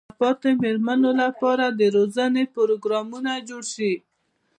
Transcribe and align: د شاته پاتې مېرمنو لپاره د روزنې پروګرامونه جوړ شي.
د 0.01 0.03
شاته 0.07 0.15
پاتې 0.21 0.49
مېرمنو 0.63 1.11
لپاره 1.23 1.65
د 1.79 1.81
روزنې 1.95 2.43
پروګرامونه 2.55 3.31
جوړ 3.49 3.63
شي. 3.73 3.93